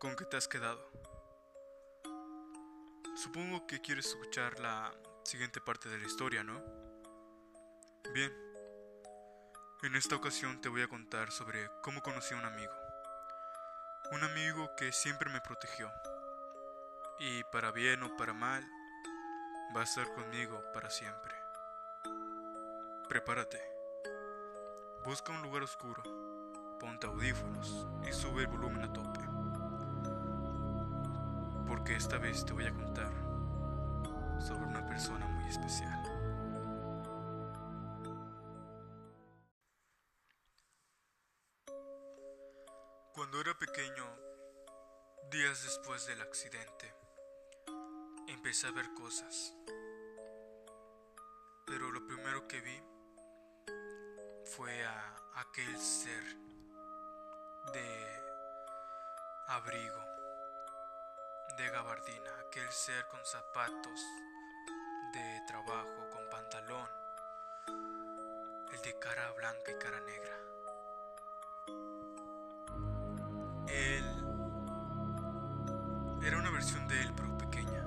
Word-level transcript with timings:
¿Con 0.00 0.16
qué 0.16 0.24
te 0.24 0.38
has 0.38 0.48
quedado? 0.48 0.80
Supongo 3.22 3.66
que 3.66 3.82
quieres 3.82 4.06
escuchar 4.06 4.58
la 4.58 4.90
siguiente 5.24 5.60
parte 5.60 5.90
de 5.90 5.98
la 5.98 6.06
historia, 6.06 6.42
¿no? 6.42 6.58
Bien. 8.14 8.32
En 9.82 9.94
esta 9.96 10.16
ocasión 10.16 10.58
te 10.62 10.70
voy 10.70 10.80
a 10.80 10.88
contar 10.88 11.30
sobre 11.30 11.68
cómo 11.82 12.00
conocí 12.00 12.32
a 12.32 12.38
un 12.38 12.46
amigo. 12.46 12.72
Un 14.12 14.24
amigo 14.24 14.70
que 14.74 14.90
siempre 14.90 15.30
me 15.30 15.42
protegió. 15.42 15.92
Y 17.18 17.44
para 17.52 17.70
bien 17.70 18.02
o 18.02 18.16
para 18.16 18.32
mal, 18.32 18.66
va 19.76 19.82
a 19.82 19.84
estar 19.84 20.14
conmigo 20.14 20.64
para 20.72 20.88
siempre. 20.88 21.34
Prepárate. 23.06 23.60
Busca 25.04 25.30
un 25.30 25.42
lugar 25.42 25.62
oscuro, 25.62 26.02
ponte 26.80 27.06
audífonos 27.06 27.86
y 28.08 28.14
sube 28.14 28.44
el 28.44 28.48
volumen 28.48 28.84
a 28.84 28.92
tope. 28.94 29.39
Porque 31.90 32.04
esta 32.04 32.18
vez 32.18 32.46
te 32.46 32.52
voy 32.52 32.64
a 32.66 32.72
contar 32.72 33.10
sobre 34.38 34.64
una 34.64 34.86
persona 34.86 35.26
muy 35.26 35.50
especial. 35.50 36.00
Cuando 43.12 43.40
era 43.40 43.58
pequeño, 43.58 44.06
días 45.32 45.64
después 45.64 46.06
del 46.06 46.20
accidente, 46.20 46.94
empecé 48.28 48.68
a 48.68 48.70
ver 48.70 48.94
cosas. 48.94 49.52
Pero 51.66 51.90
lo 51.90 52.06
primero 52.06 52.46
que 52.46 52.60
vi 52.60 52.80
fue 54.44 54.84
a 54.84 55.16
aquel 55.34 55.76
ser 55.76 56.22
de 57.72 58.06
abrigo, 59.48 60.09
de 61.60 61.68
gabardina, 61.68 62.30
aquel 62.46 62.70
ser 62.70 63.06
con 63.08 63.20
zapatos 63.22 64.00
de 65.12 65.42
trabajo, 65.46 66.08
con 66.10 66.22
pantalón, 66.30 66.88
el 68.72 68.80
de 68.80 68.98
cara 68.98 69.30
blanca 69.32 69.70
y 69.70 69.74
cara 69.74 70.00
negra. 70.00 70.36
Él 73.68 74.04
era 76.22 76.38
una 76.38 76.50
versión 76.50 76.88
de 76.88 77.02
él, 77.02 77.12
pero 77.14 77.36
pequeña, 77.36 77.84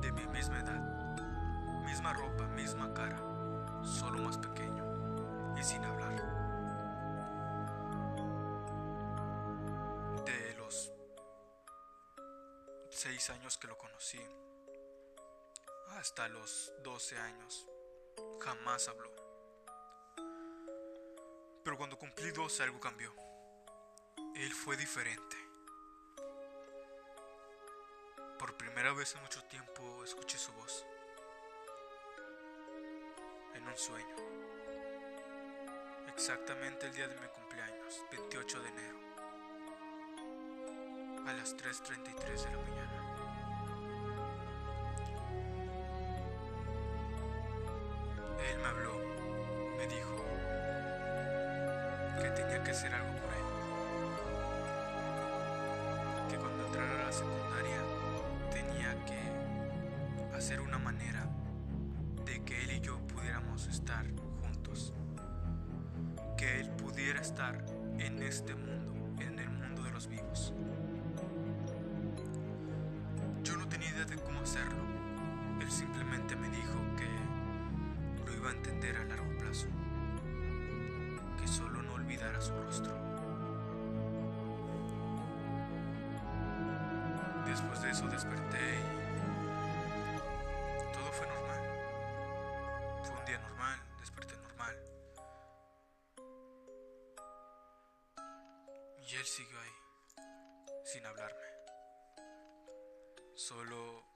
de 0.00 0.10
mi 0.10 0.26
misma 0.26 0.58
edad, 0.58 0.80
misma 1.84 2.12
ropa, 2.12 2.44
misma 2.48 2.92
cara, 2.92 3.18
solo 3.84 4.18
más 4.18 4.36
pequeño 4.36 5.54
y 5.56 5.62
sin 5.62 5.84
hablar. 5.84 6.39
6 13.00 13.30
años 13.30 13.56
que 13.56 13.66
lo 13.66 13.78
conocí, 13.78 14.20
hasta 15.92 16.28
los 16.28 16.70
12 16.82 17.16
años, 17.16 17.66
jamás 18.42 18.88
habló. 18.88 19.10
Pero 21.64 21.78
cuando 21.78 21.98
cumplí 21.98 22.30
12 22.30 22.62
algo 22.62 22.78
cambió. 22.78 23.14
Él 24.36 24.52
fue 24.52 24.76
diferente. 24.76 25.34
Por 28.38 28.54
primera 28.58 28.92
vez 28.92 29.14
en 29.14 29.22
mucho 29.22 29.42
tiempo 29.44 30.04
escuché 30.04 30.36
su 30.36 30.52
voz. 30.52 30.84
En 33.54 33.66
un 33.66 33.78
sueño. 33.78 34.16
Exactamente 36.08 36.84
el 36.84 36.92
día 36.92 37.08
de 37.08 37.18
mi 37.18 37.28
cumpleaños, 37.28 38.04
28 38.10 38.60
de 38.60 38.68
enero. 38.68 39.09
A 41.26 41.32
las 41.32 41.56
3.33 41.56 42.44
de 42.44 42.50
la 42.50 42.58
mañana. 42.58 42.90
Él 48.50 48.58
me 48.58 48.66
habló, 48.66 48.98
me 49.76 49.86
dijo 49.86 50.16
que 52.20 52.30
tenía 52.30 52.62
que 52.64 52.70
hacer 52.70 52.92
algo 52.94 53.12
por 53.20 53.32
él. 53.32 53.44
Que 56.30 56.36
cuando 56.36 56.66
entrara 56.66 57.00
a 57.02 57.04
la 57.04 57.12
secundaria 57.12 57.80
tenía 58.50 59.04
que 59.04 60.36
hacer 60.36 60.60
una 60.60 60.78
manera 60.78 61.28
de 62.24 62.42
que 62.44 62.64
él 62.64 62.72
y 62.72 62.80
yo 62.80 62.98
pudiéramos 63.06 63.66
estar 63.68 64.06
juntos. 64.40 64.94
Que 66.36 66.60
él 66.60 66.70
pudiera 66.70 67.20
estar 67.20 67.64
en 67.98 68.22
este 68.22 68.54
mundo, 68.54 69.22
en 69.22 69.38
el 69.38 69.50
mundo 69.50 69.82
de 69.82 69.90
los 69.90 70.08
vivos. 70.08 70.29
Hacerlo. 74.40 74.82
Él 75.60 75.70
simplemente 75.70 76.36
me 76.36 76.48
dijo 76.48 76.78
que 76.96 77.08
lo 78.24 78.36
iba 78.36 78.50
a 78.50 78.52
entender 78.52 78.96
a 78.96 79.04
largo 79.04 79.30
plazo. 79.38 79.66
Que 81.40 81.46
solo 81.46 81.82
no 81.82 81.94
olvidara 81.94 82.40
su 82.40 82.52
rostro. 82.62 82.92
Después 87.46 87.82
de 87.82 87.90
eso 87.90 88.06
desperté 88.08 88.78
y 90.78 90.92
todo 90.92 91.12
fue 91.12 91.26
normal. 91.26 91.60
Fue 93.04 93.18
un 93.18 93.24
día 93.24 93.38
normal, 93.38 93.80
desperté 93.98 94.36
normal. 94.36 94.76
Y 98.98 99.16
él 99.16 99.24
siguió 99.24 99.58
ahí, 99.58 100.24
sin 100.84 101.04
hablarme. 101.04 101.50
Solo 103.34 104.09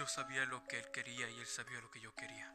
yo 0.00 0.06
sabía 0.06 0.46
lo 0.46 0.64
que 0.64 0.78
él 0.78 0.90
quería 0.90 1.28
y 1.28 1.40
él 1.40 1.46
sabía 1.46 1.78
lo 1.78 1.90
que 1.90 2.00
yo 2.00 2.14
quería. 2.14 2.50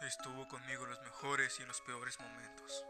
Estuvo 0.00 0.48
conmigo 0.48 0.82
en 0.82 0.90
los 0.90 1.00
mejores 1.02 1.60
y 1.60 1.62
en 1.62 1.68
los 1.68 1.80
peores 1.82 2.18
momentos. 2.18 2.84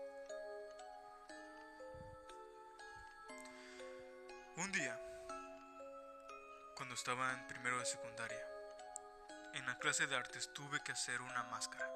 Un 4.56 4.72
día, 4.72 4.98
cuando 6.74 6.94
estaba 6.94 7.34
en 7.34 7.46
primero 7.48 7.80
de 7.80 7.84
secundaria, 7.84 8.48
en 9.52 9.66
la 9.66 9.78
clase 9.78 10.06
de 10.06 10.16
artes 10.16 10.50
tuve 10.54 10.80
que 10.82 10.92
hacer 10.92 11.20
una 11.20 11.42
máscara. 11.42 11.92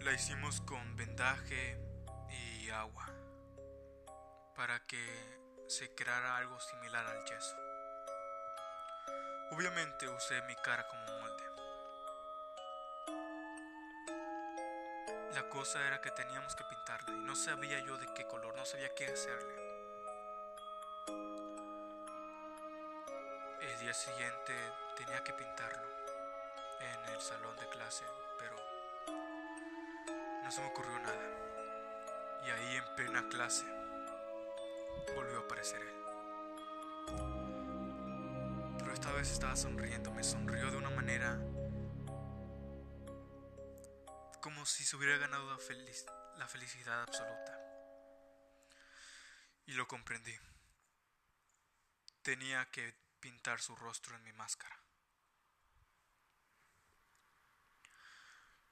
La 0.00 0.12
hicimos 0.12 0.60
con 0.62 0.96
vendaje 0.96 1.78
y 2.28 2.70
agua 2.70 3.19
para 4.54 4.80
que 4.86 5.30
se 5.68 5.94
creara 5.94 6.36
algo 6.36 6.58
similar 6.60 7.06
al 7.06 7.24
yeso. 7.24 7.56
Obviamente 9.52 10.08
usé 10.08 10.42
mi 10.42 10.56
cara 10.56 10.86
como 10.86 11.04
molde. 11.18 11.44
La 15.34 15.48
cosa 15.48 15.86
era 15.86 16.00
que 16.00 16.10
teníamos 16.10 16.54
que 16.56 16.64
pintarla 16.64 17.12
y 17.12 17.20
no 17.20 17.34
sabía 17.36 17.78
yo 17.80 17.96
de 17.98 18.12
qué 18.14 18.26
color, 18.26 18.54
no 18.56 18.64
sabía 18.64 18.94
qué 18.94 19.06
hacerle. 19.06 19.54
El 23.60 23.78
día 23.78 23.94
siguiente 23.94 24.54
tenía 24.96 25.22
que 25.22 25.32
pintarlo 25.32 25.86
en 26.80 27.14
el 27.14 27.20
salón 27.20 27.56
de 27.56 27.68
clase, 27.68 28.04
pero 28.38 28.56
no 30.42 30.50
se 30.50 30.60
me 30.60 30.68
ocurrió 30.68 30.98
nada. 30.98 31.30
Y 32.44 32.50
ahí 32.50 32.76
en 32.76 32.94
plena 32.96 33.28
clase 33.28 33.79
volvió 35.14 35.38
a 35.38 35.40
aparecer 35.40 35.80
él. 35.80 35.94
Pero 38.78 38.92
esta 38.92 39.12
vez 39.12 39.30
estaba 39.30 39.56
sonriendo, 39.56 40.12
me 40.12 40.22
sonrió 40.22 40.70
de 40.70 40.76
una 40.76 40.90
manera 40.90 41.38
como 44.40 44.64
si 44.64 44.84
se 44.84 44.96
hubiera 44.96 45.18
ganado 45.18 45.50
la, 45.50 45.58
la 46.38 46.48
felicidad 46.48 47.02
absoluta. 47.02 47.58
Y 49.66 49.72
lo 49.72 49.86
comprendí. 49.86 50.34
Tenía 52.22 52.70
que 52.70 52.94
pintar 53.20 53.60
su 53.60 53.76
rostro 53.76 54.16
en 54.16 54.22
mi 54.24 54.32
máscara. 54.32 54.82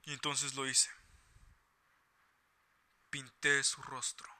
Y 0.02 0.12
entonces 0.12 0.54
lo 0.54 0.66
hice. 0.66 0.90
Pinté 3.10 3.62
su 3.62 3.82
rostro 3.82 4.37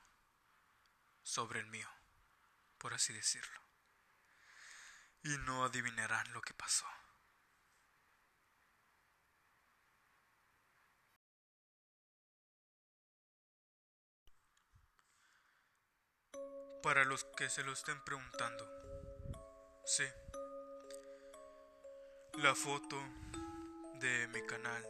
sobre 1.29 1.61
el 1.61 1.67
mío, 1.67 1.89
por 2.79 2.95
así 2.95 3.13
decirlo. 3.13 3.61
Y 5.23 5.37
no 5.45 5.63
adivinarán 5.63 6.33
lo 6.33 6.41
que 6.41 6.55
pasó. 6.55 6.87
Para 16.83 17.05
los 17.05 17.25
que 17.37 17.51
se 17.51 17.63
lo 17.63 17.73
estén 17.73 18.03
preguntando, 18.05 18.65
sí, 19.85 20.05
la 22.39 22.55
foto 22.55 22.97
de 23.97 24.29
mi 24.29 24.47
canal 24.47 24.83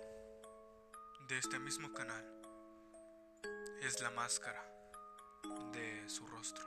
de 1.26 1.38
este 1.38 1.58
mismo 1.58 1.92
canal 1.92 2.24
es 3.80 4.00
la 4.00 4.10
máscara 4.10 4.67
de 5.72 6.08
su 6.08 6.26
rostro. 6.26 6.64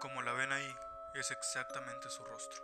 Como 0.00 0.22
la 0.22 0.32
ven 0.32 0.52
ahí, 0.52 0.76
es 1.14 1.30
exactamente 1.30 2.10
su 2.10 2.24
rostro. 2.24 2.62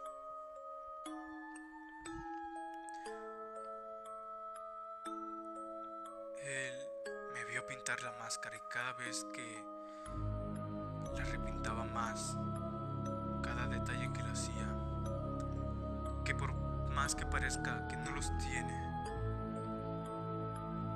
Él 6.43 6.75
me 7.33 7.45
vio 7.45 7.67
pintar 7.67 8.03
la 8.03 8.13
máscara 8.13 8.57
y 8.57 8.61
cada 8.69 8.93
vez 8.95 9.25
que 9.33 9.65
la 11.17 11.25
repintaba 11.25 11.85
más, 11.85 12.37
cada 13.43 13.67
detalle 13.67 14.13
que 14.13 14.23
le 14.23 14.31
hacía, 14.31 14.67
que 16.25 16.35
por 16.35 16.53
más 16.53 17.15
que 17.15 17.25
parezca 17.25 17.87
que 17.89 17.97
no 17.97 18.11
los 18.13 18.27
tiene, 18.39 18.91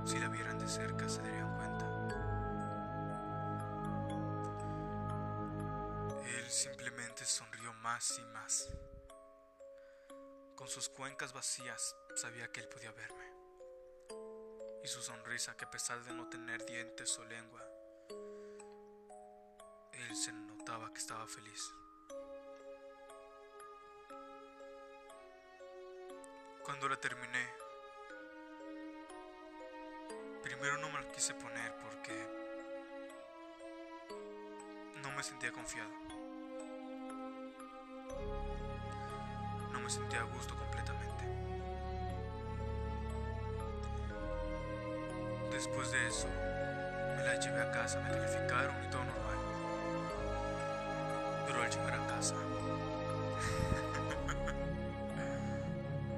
si 0.05 0.19
la 0.19 0.29
vieran 0.29 0.59
de 0.59 0.69
cerca 0.69 1.09
se 1.09 1.23
darían 1.23 1.57
cuenta. 1.57 1.74
Más 7.95 8.19
y 8.19 8.25
más. 8.25 8.69
Con 10.57 10.67
sus 10.67 10.89
cuencas 10.89 11.33
vacías 11.33 11.95
sabía 12.17 12.51
que 12.51 12.59
él 12.61 12.69
podía 12.69 12.91
verme. 12.91 13.33
Y 14.83 14.89
su 14.89 15.01
sonrisa, 15.01 15.57
que 15.57 15.65
a 15.65 15.71
pesar 15.71 16.03
de 16.03 16.13
no 16.13 16.29
tener 16.29 16.67
dientes 16.67 17.17
o 17.21 17.25
lengua, 17.25 17.63
él 19.93 20.17
se 20.17 20.33
notaba 20.33 20.93
que 20.93 20.99
estaba 20.99 21.25
feliz. 21.29 21.73
Cuando 26.65 26.89
la 26.89 26.97
terminé, 26.97 27.49
primero 30.43 30.79
no 30.79 30.91
me 30.91 31.01
la 31.01 31.13
quise 31.13 31.33
poner 31.35 31.73
porque 31.77 32.27
no 35.01 35.13
me 35.13 35.23
sentía 35.23 35.53
confiado. 35.53 36.14
Sentía 39.95 40.21
a 40.21 40.25
gusto 40.25 40.57
completamente. 40.57 41.25
Después 45.53 45.93
de 45.93 46.09
eso, 46.09 46.27
me 47.17 47.23
la 47.23 47.39
llevé 47.39 47.63
a 47.63 47.71
casa, 47.71 48.01
me 48.01 48.11
calificaron 48.11 48.75
y 48.85 48.91
todo 48.91 49.05
normal. 49.05 49.39
Pero 51.47 51.63
al 51.63 51.71
llegar 51.71 51.95
a 51.95 52.07
casa, 52.09 52.35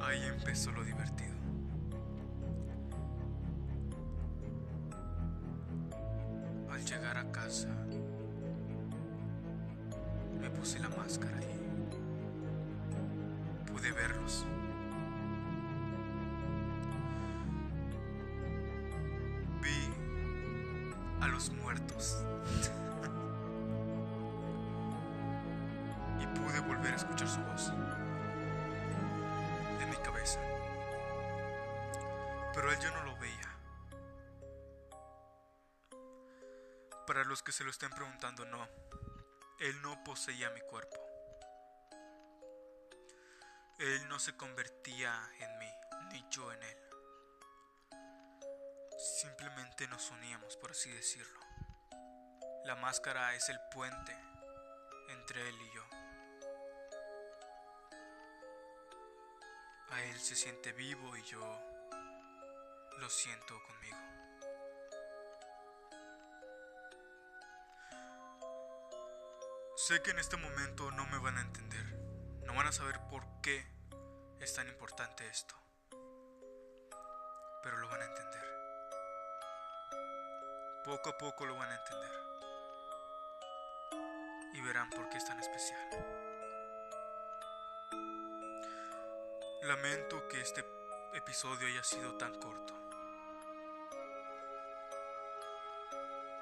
ahí 0.07 0.25
empezó 0.25 0.73
lo 0.73 0.83
divertido. 0.83 1.36
Los 21.37 21.51
muertos. 21.51 22.25
y 26.19 26.27
pude 26.29 26.61
volver 26.61 26.95
a 26.95 26.97
escuchar 26.97 27.29
su 27.29 27.41
voz 27.41 27.71
en 29.81 29.91
mi 29.91 29.97
cabeza. 29.97 30.41
Pero 32.55 32.73
él 32.73 32.79
yo 32.81 32.91
no 32.91 33.05
lo 33.05 33.19
veía. 33.19 33.59
Para 37.07 37.25
los 37.25 37.43
que 37.43 37.53
se 37.53 37.65
lo 37.65 37.71
estén 37.71 37.91
preguntando, 37.91 38.47
no. 38.47 38.67
Él 39.61 39.83
no 39.83 40.03
poseía 40.05 40.49
mi 40.51 40.63
cuerpo. 40.63 40.97
Él 43.79 44.09
no 44.09 44.19
se 44.19 44.35
convertía 44.39 45.13
en 45.39 45.59
mí, 45.59 45.71
ni 46.13 46.25
yo 46.31 46.51
en 46.51 46.63
él. 46.63 46.86
Simplemente 49.27 49.89
nos 49.89 50.09
uníamos, 50.13 50.57
por 50.57 50.71
así 50.71 50.89
decirlo. 50.89 51.41
La 52.65 52.77
máscara 52.77 53.35
es 53.35 53.49
el 53.49 53.59
puente 53.75 54.17
entre 55.09 55.49
él 55.49 55.57
y 55.61 55.75
yo. 55.75 55.85
A 59.91 60.01
él 60.05 60.21
se 60.21 60.37
siente 60.37 60.73
vivo 60.75 61.17
y 61.17 61.25
yo 61.25 61.41
lo 63.01 63.11
siento 63.11 63.61
conmigo. 63.65 63.99
Sé 69.75 70.03
que 70.03 70.13
en 70.13 70.21
este 70.21 70.37
momento 70.37 70.93
no 70.93 71.05
me 71.09 71.19
van 71.19 71.37
a 71.39 71.41
entender, 71.41 71.85
no 72.45 72.55
van 72.55 72.69
a 72.69 72.73
saber 72.73 73.01
por 73.11 73.25
qué 73.43 73.67
es 74.39 74.55
tan 74.55 74.69
importante 74.69 75.27
esto, 75.27 75.57
pero 77.65 77.79
lo 77.79 77.89
van 77.89 78.03
a 78.03 78.07
entender. 78.07 78.56
Poco 80.87 81.11
a 81.11 81.19
poco 81.19 81.45
lo 81.45 81.57
van 81.57 81.69
a 81.69 81.75
entender 81.75 82.13
y 84.55 84.61
verán 84.61 84.89
por 84.89 85.09
qué 85.09 85.17
es 85.17 85.25
tan 85.25 85.37
especial. 85.41 85.91
Lamento 89.63 90.29
que 90.29 90.41
este 90.41 90.65
episodio 91.13 91.67
haya 91.67 91.83
sido 91.83 92.17
tan 92.17 92.37
corto, 92.37 92.73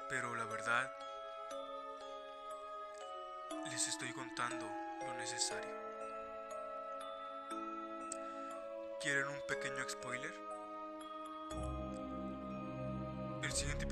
pero 0.09 0.35
la 0.35 0.45
verdad 0.45 0.95
les 3.71 3.87
estoy 3.87 4.13
contando 4.13 4.69
lo 5.07 5.13
necesario. 5.15 5.75
¿Quieren 9.01 9.27
un 9.27 9.41
pequeño 9.47 9.89
spoiler? 9.89 10.44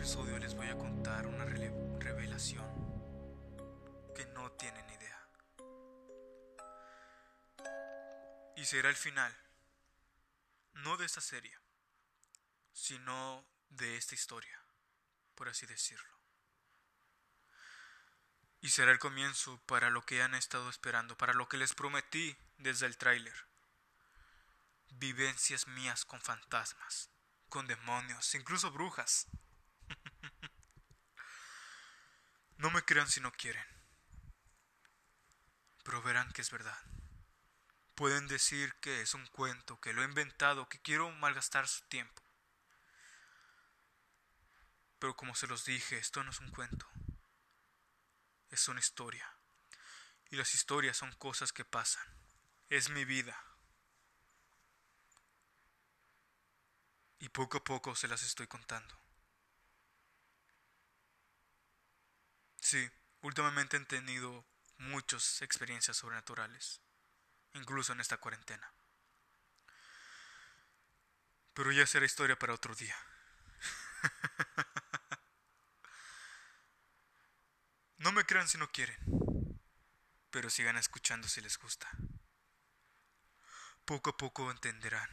Episodio 0.03 0.37
les 0.37 0.53
voy 0.53 0.67
a 0.67 0.77
contar 0.77 1.25
una 1.27 1.45
revelación 1.45 2.67
que 4.13 4.25
no 4.33 4.51
tienen 4.51 4.85
idea. 4.89 5.29
Y 8.57 8.65
será 8.65 8.89
el 8.89 8.97
final, 8.97 9.33
no 10.73 10.97
de 10.97 11.05
esta 11.05 11.21
serie, 11.21 11.57
sino 12.73 13.47
de 13.69 13.95
esta 13.95 14.13
historia, 14.13 14.61
por 15.35 15.47
así 15.47 15.65
decirlo. 15.67 16.19
Y 18.59 18.71
será 18.71 18.91
el 18.91 18.99
comienzo 18.99 19.57
para 19.67 19.89
lo 19.89 20.05
que 20.05 20.21
han 20.21 20.35
estado 20.35 20.69
esperando, 20.69 21.17
para 21.17 21.33
lo 21.33 21.47
que 21.47 21.55
les 21.55 21.73
prometí 21.73 22.35
desde 22.57 22.87
el 22.87 22.97
tráiler. 22.97 23.47
Vivencias 24.89 25.65
mías 25.69 26.03
con 26.03 26.19
fantasmas, 26.19 27.09
con 27.47 27.67
demonios, 27.67 28.35
incluso 28.35 28.69
brujas. 28.69 29.29
No 32.57 32.69
me 32.71 32.83
crean 32.83 33.09
si 33.09 33.21
no 33.21 33.31
quieren, 33.31 33.65
pero 35.83 36.01
verán 36.01 36.31
que 36.31 36.41
es 36.41 36.51
verdad. 36.51 36.77
Pueden 37.95 38.27
decir 38.27 38.73
que 38.81 39.01
es 39.01 39.13
un 39.13 39.25
cuento, 39.27 39.79
que 39.79 39.93
lo 39.93 40.01
he 40.01 40.05
inventado, 40.05 40.67
que 40.67 40.81
quiero 40.81 41.11
malgastar 41.11 41.67
su 41.67 41.83
tiempo. 41.87 42.23
Pero 44.97 45.15
como 45.15 45.35
se 45.35 45.47
los 45.47 45.65
dije, 45.65 45.97
esto 45.97 46.23
no 46.23 46.31
es 46.31 46.39
un 46.39 46.49
cuento 46.49 46.89
es 48.53 48.67
una 48.67 48.79
historia. 48.79 49.27
Y 50.29 50.35
las 50.35 50.53
historias 50.53 50.97
son 50.97 51.11
cosas 51.13 51.51
que 51.51 51.65
pasan. 51.65 52.05
Es 52.69 52.89
mi 52.89 53.03
vida. 53.03 53.37
Y 57.19 57.29
poco 57.29 57.57
a 57.57 57.63
poco 57.63 57.95
se 57.95 58.07
las 58.07 58.23
estoy 58.23 58.47
contando. 58.47 59.02
Sí, 62.73 62.89
últimamente 63.21 63.77
he 63.77 63.85
tenido 63.85 64.47
muchas 64.79 65.43
experiencias 65.43 65.95
sobrenaturales, 65.95 66.81
incluso 67.53 67.93
en 67.93 67.99
esta 67.99 68.17
cuarentena. 68.17 68.73
Pero 71.53 71.71
ya 71.71 71.85
será 71.85 72.07
historia 72.07 72.35
para 72.35 72.55
otro 72.55 72.73
día. 72.73 72.95
No 77.97 78.11
me 78.11 78.25
crean 78.25 78.49
si 78.49 78.57
no 78.57 78.69
quieren, 78.69 78.97
pero 80.31 80.49
sigan 80.49 80.75
escuchando 80.75 81.27
si 81.27 81.39
les 81.41 81.57
gusta. 81.59 81.87
Poco 83.85 84.09
a 84.09 84.17
poco 84.17 84.49
entenderán. 84.49 85.09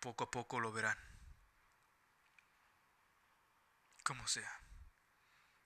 Poco 0.00 0.24
a 0.24 0.30
poco 0.30 0.58
lo 0.58 0.72
verán. 0.72 0.98
Como 4.02 4.26
sea. 4.26 4.61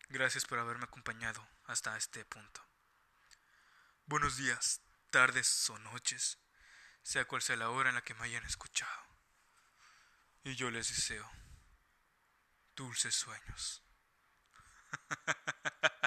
Gracias 0.08 0.44
por 0.46 0.58
haberme 0.60 0.84
acompañado 0.84 1.46
hasta 1.64 1.96
este 1.96 2.25
punto. 2.25 2.64
Buenos 4.06 4.36
días, 4.36 4.80
tardes 5.10 5.68
o 5.68 5.78
noches, 5.80 6.38
sea 7.02 7.25
cual 7.25 7.42
sea 7.42 7.56
la 7.56 7.70
hora 7.70 7.88
en 7.88 7.96
la 7.96 8.04
que 8.04 8.14
me 8.14 8.25
hayan 8.25 8.44
escuchado. 8.44 9.02
Y 10.44 10.54
yo 10.54 10.70
les 10.70 10.88
deseo 10.88 11.28
dulces 12.76 13.16
sueños. 13.16 13.82